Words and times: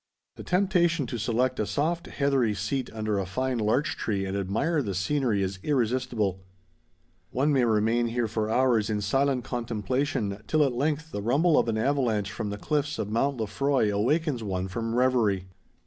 The 0.35 0.43
temptation 0.43 1.05
to 1.05 1.19
select 1.19 1.59
a 1.59 1.65
soft 1.67 2.07
heathery 2.07 2.55
seat 2.55 2.89
under 2.91 3.19
a 3.19 3.27
fine 3.27 3.59
larch 3.59 3.95
tree 3.95 4.25
and 4.25 4.35
admire 4.35 4.81
the 4.81 4.95
scenery 4.95 5.43
is 5.43 5.59
irresistible. 5.61 6.39
One 7.29 7.53
may 7.53 7.65
remain 7.65 8.07
here 8.07 8.27
for 8.27 8.49
hours 8.49 8.89
in 8.89 9.01
silent 9.01 9.43
contemplation, 9.43 10.41
till 10.47 10.63
at 10.63 10.73
length 10.73 11.11
the 11.11 11.21
rumble 11.21 11.55
of 11.55 11.67
an 11.69 11.77
avalanche 11.77 12.31
from 12.31 12.49
the 12.49 12.57
cliffs 12.57 12.97
of 12.97 13.11
Mount 13.11 13.37
Lefroy 13.37 13.91
awakens 13.95 14.41
one 14.41 14.67
from 14.67 14.95
reverie. 14.95 15.45